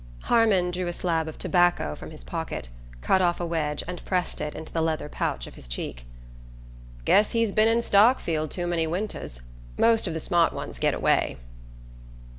Harmon 0.23 0.71
drew 0.71 0.87
a 0.87 0.93
slab 0.93 1.27
of 1.27 1.37
tobacco 1.37 1.93
from 1.93 2.09
his 2.09 2.23
pocket, 2.23 2.69
cut 3.01 3.21
off 3.21 3.39
a 3.39 3.45
wedge 3.45 3.83
and 3.87 4.03
pressed 4.03 4.41
it 4.41 4.55
into 4.55 4.73
the 4.73 4.81
leather 4.81 5.07
pouch 5.07 5.45
of 5.45 5.53
his 5.53 5.67
cheek. 5.67 6.07
"Guess 7.05 7.33
he's 7.33 7.51
been 7.51 7.67
in 7.67 7.83
Starkfield 7.83 8.49
too 8.49 8.65
many 8.65 8.87
winters. 8.87 9.41
Most 9.77 10.07
of 10.07 10.15
the 10.15 10.19
smart 10.19 10.53
ones 10.53 10.79
get 10.79 10.95
away." 10.95 11.37